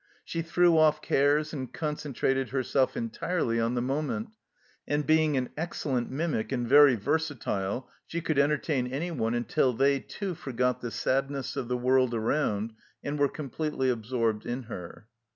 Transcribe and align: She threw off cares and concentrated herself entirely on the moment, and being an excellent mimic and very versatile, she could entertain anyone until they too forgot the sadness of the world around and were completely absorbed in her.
She 0.25 0.41
threw 0.41 0.79
off 0.79 1.03
cares 1.03 1.53
and 1.53 1.71
concentrated 1.71 2.49
herself 2.49 2.97
entirely 2.97 3.59
on 3.59 3.75
the 3.75 3.83
moment, 3.83 4.29
and 4.87 5.05
being 5.05 5.37
an 5.37 5.51
excellent 5.55 6.09
mimic 6.09 6.51
and 6.51 6.67
very 6.67 6.95
versatile, 6.95 7.87
she 8.07 8.19
could 8.19 8.39
entertain 8.39 8.87
anyone 8.87 9.35
until 9.35 9.73
they 9.73 9.99
too 9.99 10.33
forgot 10.33 10.81
the 10.81 10.89
sadness 10.89 11.55
of 11.55 11.67
the 11.67 11.77
world 11.77 12.15
around 12.15 12.73
and 13.03 13.19
were 13.19 13.29
completely 13.29 13.91
absorbed 13.91 14.43
in 14.43 14.63
her. 14.63 15.07